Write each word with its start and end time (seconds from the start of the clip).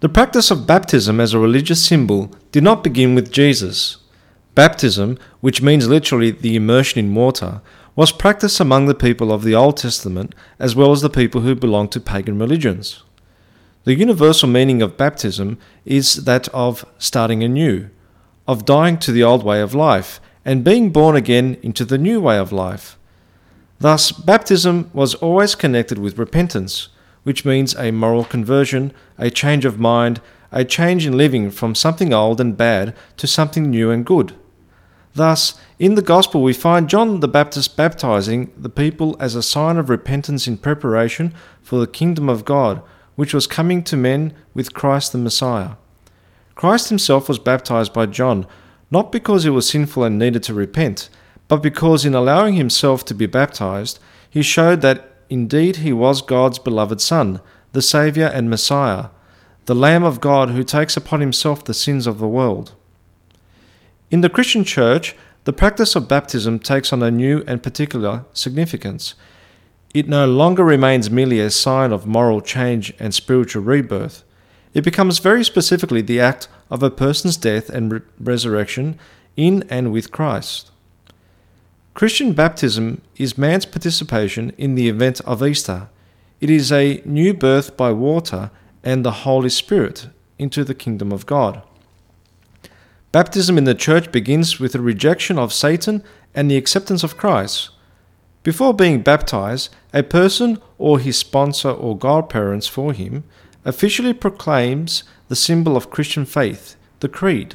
The 0.00 0.10
practice 0.10 0.50
of 0.50 0.66
baptism 0.66 1.20
as 1.20 1.32
a 1.32 1.38
religious 1.38 1.82
symbol 1.82 2.30
did 2.52 2.62
not 2.62 2.84
begin 2.84 3.14
with 3.14 3.32
Jesus. 3.32 3.96
Baptism, 4.54 5.18
which 5.40 5.62
means 5.62 5.88
literally 5.88 6.30
the 6.30 6.54
immersion 6.54 6.98
in 6.98 7.14
water, 7.14 7.62
was 7.94 8.12
practiced 8.12 8.60
among 8.60 8.86
the 8.86 8.94
people 8.94 9.32
of 9.32 9.42
the 9.42 9.54
Old 9.54 9.78
Testament 9.78 10.34
as 10.58 10.76
well 10.76 10.92
as 10.92 11.00
the 11.00 11.08
people 11.08 11.40
who 11.40 11.54
belonged 11.54 11.92
to 11.92 12.00
pagan 12.00 12.38
religions. 12.38 13.04
The 13.84 13.94
universal 13.94 14.50
meaning 14.50 14.82
of 14.82 14.98
baptism 14.98 15.56
is 15.86 16.24
that 16.24 16.48
of 16.48 16.84
starting 16.98 17.42
anew, 17.42 17.88
of 18.46 18.66
dying 18.66 18.98
to 18.98 19.12
the 19.12 19.22
old 19.22 19.44
way 19.44 19.62
of 19.62 19.74
life 19.74 20.20
and 20.44 20.62
being 20.62 20.90
born 20.90 21.16
again 21.16 21.56
into 21.62 21.86
the 21.86 21.96
new 21.96 22.20
way 22.20 22.36
of 22.36 22.52
life. 22.52 22.98
Thus, 23.78 24.12
baptism 24.12 24.90
was 24.92 25.14
always 25.14 25.54
connected 25.54 25.98
with 25.98 26.18
repentance, 26.18 26.88
which 27.26 27.44
means 27.44 27.74
a 27.74 27.90
moral 27.90 28.24
conversion, 28.24 28.92
a 29.18 29.30
change 29.30 29.64
of 29.64 29.80
mind, 29.80 30.20
a 30.52 30.64
change 30.64 31.04
in 31.04 31.16
living 31.16 31.50
from 31.50 31.74
something 31.74 32.14
old 32.14 32.40
and 32.40 32.56
bad 32.56 32.94
to 33.16 33.26
something 33.26 33.68
new 33.68 33.90
and 33.90 34.06
good. 34.06 34.32
Thus, 35.12 35.58
in 35.80 35.96
the 35.96 36.02
Gospel, 36.02 36.40
we 36.40 36.52
find 36.52 36.88
John 36.88 37.18
the 37.18 37.26
Baptist 37.26 37.76
baptizing 37.76 38.52
the 38.56 38.68
people 38.68 39.16
as 39.18 39.34
a 39.34 39.42
sign 39.42 39.76
of 39.76 39.90
repentance 39.90 40.46
in 40.46 40.56
preparation 40.56 41.34
for 41.62 41.80
the 41.80 41.88
kingdom 41.88 42.28
of 42.28 42.44
God 42.44 42.80
which 43.16 43.34
was 43.34 43.48
coming 43.48 43.82
to 43.82 43.96
men 43.96 44.32
with 44.54 44.72
Christ 44.72 45.10
the 45.10 45.18
Messiah. 45.18 45.70
Christ 46.54 46.90
himself 46.90 47.28
was 47.28 47.40
baptized 47.40 47.92
by 47.92 48.06
John, 48.06 48.46
not 48.88 49.10
because 49.10 49.42
he 49.42 49.50
was 49.50 49.68
sinful 49.68 50.04
and 50.04 50.16
needed 50.16 50.44
to 50.44 50.54
repent, 50.54 51.08
but 51.48 51.62
because 51.62 52.04
in 52.04 52.14
allowing 52.14 52.54
himself 52.54 53.04
to 53.06 53.14
be 53.14 53.26
baptized, 53.26 53.98
he 54.30 54.42
showed 54.42 54.80
that 54.82 55.15
indeed 55.28 55.76
he 55.76 55.92
was 55.92 56.22
God's 56.22 56.58
beloved 56.58 57.00
Son, 57.00 57.40
the 57.72 57.82
Saviour 57.82 58.28
and 58.28 58.48
Messiah, 58.48 59.06
the 59.66 59.74
Lamb 59.74 60.04
of 60.04 60.20
God 60.20 60.50
who 60.50 60.62
takes 60.62 60.96
upon 60.96 61.20
himself 61.20 61.64
the 61.64 61.74
sins 61.74 62.06
of 62.06 62.18
the 62.18 62.28
world. 62.28 62.74
In 64.10 64.20
the 64.20 64.30
Christian 64.30 64.64
Church, 64.64 65.16
the 65.44 65.52
practice 65.52 65.94
of 65.96 66.08
baptism 66.08 66.58
takes 66.58 66.92
on 66.92 67.02
a 67.02 67.10
new 67.10 67.44
and 67.46 67.62
particular 67.62 68.24
significance. 68.32 69.14
It 69.94 70.08
no 70.08 70.26
longer 70.26 70.64
remains 70.64 71.10
merely 71.10 71.40
a 71.40 71.50
sign 71.50 71.92
of 71.92 72.06
moral 72.06 72.40
change 72.40 72.92
and 72.98 73.14
spiritual 73.14 73.62
rebirth. 73.62 74.24
It 74.74 74.84
becomes 74.84 75.20
very 75.20 75.44
specifically 75.44 76.02
the 76.02 76.20
act 76.20 76.48
of 76.70 76.82
a 76.82 76.90
person's 76.90 77.36
death 77.36 77.68
and 77.70 77.92
re- 77.92 78.00
resurrection 78.20 78.98
in 79.36 79.64
and 79.70 79.92
with 79.92 80.12
Christ. 80.12 80.70
Christian 81.96 82.34
baptism 82.34 83.00
is 83.16 83.38
man's 83.38 83.64
participation 83.64 84.52
in 84.58 84.74
the 84.74 84.86
event 84.86 85.22
of 85.22 85.42
Easter. 85.42 85.88
It 86.42 86.50
is 86.50 86.70
a 86.70 87.00
new 87.06 87.32
birth 87.32 87.74
by 87.74 87.90
water 87.90 88.50
and 88.84 89.02
the 89.02 89.24
Holy 89.24 89.48
Spirit 89.48 90.08
into 90.38 90.62
the 90.62 90.74
kingdom 90.74 91.10
of 91.10 91.24
God. 91.24 91.62
Baptism 93.12 93.56
in 93.56 93.64
the 93.64 93.74
church 93.74 94.12
begins 94.12 94.60
with 94.60 94.72
the 94.72 94.80
rejection 94.82 95.38
of 95.38 95.54
Satan 95.54 96.04
and 96.34 96.50
the 96.50 96.58
acceptance 96.58 97.02
of 97.02 97.16
Christ. 97.16 97.70
Before 98.42 98.74
being 98.74 99.00
baptized, 99.00 99.74
a 99.94 100.02
person 100.02 100.58
or 100.76 100.98
his 100.98 101.16
sponsor 101.16 101.70
or 101.70 101.96
godparents 101.96 102.66
for 102.68 102.92
him 102.92 103.24
officially 103.64 104.12
proclaims 104.12 105.02
the 105.28 105.34
symbol 105.34 105.78
of 105.78 105.88
Christian 105.88 106.26
faith, 106.26 106.76
the 107.00 107.08
creed. 107.08 107.54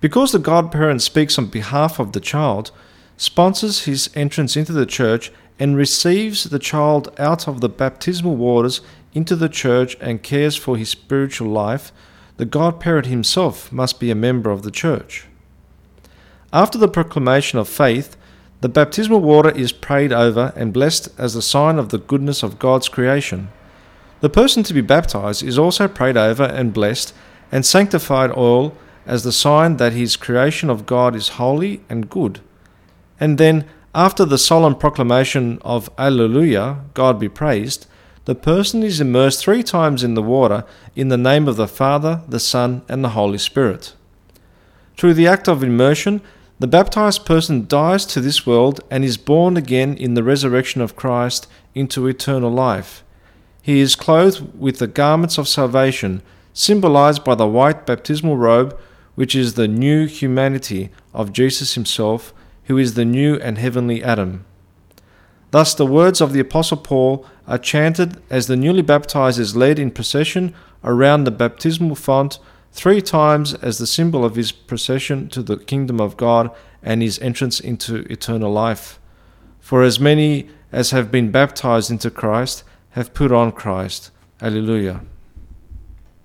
Because 0.00 0.32
the 0.32 0.40
godparent 0.40 1.02
speaks 1.02 1.38
on 1.38 1.46
behalf 1.46 2.00
of 2.00 2.14
the 2.14 2.20
child, 2.20 2.72
sponsors 3.16 3.84
his 3.84 4.10
entrance 4.14 4.56
into 4.56 4.72
the 4.72 4.86
church, 4.86 5.30
and 5.58 5.76
receives 5.76 6.44
the 6.44 6.58
child 6.58 7.14
out 7.18 7.46
of 7.46 7.60
the 7.60 7.68
baptismal 7.68 8.36
waters 8.36 8.80
into 9.12 9.36
the 9.36 9.48
church 9.48 9.96
and 10.00 10.22
cares 10.22 10.56
for 10.56 10.76
his 10.76 10.88
spiritual 10.88 11.48
life, 11.48 11.92
the 12.36 12.44
godparent 12.44 13.06
himself 13.06 13.70
must 13.70 14.00
be 14.00 14.10
a 14.10 14.16
member 14.16 14.50
of 14.50 14.62
the 14.62 14.70
church. 14.70 15.26
After 16.52 16.78
the 16.78 16.88
proclamation 16.88 17.58
of 17.58 17.68
faith, 17.68 18.16
the 18.60 18.68
baptismal 18.68 19.20
water 19.20 19.50
is 19.50 19.72
prayed 19.72 20.12
over 20.12 20.52
and 20.56 20.72
blessed 20.72 21.08
as 21.18 21.36
a 21.36 21.42
sign 21.42 21.78
of 21.78 21.90
the 21.90 21.98
goodness 21.98 22.42
of 22.42 22.58
God's 22.58 22.88
creation. 22.88 23.48
The 24.20 24.30
person 24.30 24.62
to 24.64 24.74
be 24.74 24.80
baptized 24.80 25.42
is 25.42 25.58
also 25.58 25.86
prayed 25.86 26.16
over 26.16 26.44
and 26.44 26.72
blessed 26.72 27.14
and 27.52 27.64
sanctified 27.64 28.36
oil 28.36 28.76
as 29.06 29.22
the 29.22 29.32
sign 29.32 29.76
that 29.76 29.92
his 29.92 30.16
creation 30.16 30.70
of 30.70 30.86
God 30.86 31.14
is 31.14 31.40
holy 31.40 31.82
and 31.88 32.08
good. 32.08 32.40
And 33.20 33.38
then, 33.38 33.66
after 33.94 34.24
the 34.24 34.38
solemn 34.38 34.74
proclamation 34.74 35.58
of 35.62 35.90
Alleluia, 35.98 36.80
God 36.94 37.18
be 37.20 37.28
praised, 37.28 37.86
the 38.24 38.34
person 38.34 38.82
is 38.82 39.00
immersed 39.00 39.44
three 39.44 39.62
times 39.62 40.02
in 40.02 40.14
the 40.14 40.22
water 40.22 40.64
in 40.96 41.08
the 41.08 41.18
name 41.18 41.46
of 41.46 41.56
the 41.56 41.68
Father, 41.68 42.22
the 42.26 42.40
Son, 42.40 42.82
and 42.88 43.04
the 43.04 43.10
Holy 43.10 43.38
Spirit. 43.38 43.94
Through 44.96 45.14
the 45.14 45.26
act 45.26 45.48
of 45.48 45.62
immersion, 45.62 46.22
the 46.58 46.66
baptized 46.66 47.26
person 47.26 47.66
dies 47.66 48.06
to 48.06 48.20
this 48.20 48.46
world 48.46 48.80
and 48.90 49.04
is 49.04 49.16
born 49.16 49.56
again 49.56 49.96
in 49.96 50.14
the 50.14 50.22
resurrection 50.22 50.80
of 50.80 50.96
Christ 50.96 51.46
into 51.74 52.06
eternal 52.06 52.50
life. 52.50 53.04
He 53.60 53.80
is 53.80 53.96
clothed 53.96 54.58
with 54.58 54.78
the 54.78 54.86
garments 54.86 55.36
of 55.36 55.48
salvation, 55.48 56.22
symbolized 56.52 57.24
by 57.24 57.34
the 57.34 57.46
white 57.46 57.84
baptismal 57.84 58.36
robe, 58.36 58.78
which 59.14 59.34
is 59.34 59.54
the 59.54 59.68
new 59.68 60.06
humanity 60.06 60.90
of 61.12 61.32
Jesus 61.32 61.74
himself, 61.74 62.32
who 62.64 62.78
is 62.78 62.94
the 62.94 63.04
new 63.04 63.36
and 63.36 63.58
heavenly 63.58 64.02
Adam. 64.02 64.44
Thus, 65.50 65.74
the 65.74 65.86
words 65.86 66.20
of 66.20 66.32
the 66.32 66.40
Apostle 66.40 66.78
Paul 66.78 67.24
are 67.46 67.58
chanted 67.58 68.20
as 68.28 68.46
the 68.46 68.56
newly 68.56 68.82
baptized 68.82 69.38
is 69.38 69.54
led 69.54 69.78
in 69.78 69.90
procession 69.90 70.54
around 70.82 71.24
the 71.24 71.30
baptismal 71.30 71.94
font 71.94 72.38
three 72.72 73.00
times 73.00 73.54
as 73.54 73.78
the 73.78 73.86
symbol 73.86 74.24
of 74.24 74.34
his 74.34 74.50
procession 74.50 75.28
to 75.28 75.42
the 75.42 75.56
kingdom 75.56 76.00
of 76.00 76.16
God 76.16 76.50
and 76.82 77.02
his 77.02 77.20
entrance 77.20 77.60
into 77.60 77.98
eternal 78.12 78.52
life. 78.52 78.98
For 79.60 79.82
as 79.82 80.00
many 80.00 80.48
as 80.72 80.90
have 80.90 81.12
been 81.12 81.30
baptized 81.30 81.90
into 81.90 82.10
Christ 82.10 82.64
have 82.90 83.14
put 83.14 83.30
on 83.30 83.52
Christ. 83.52 84.10
Alleluia. 84.42 85.02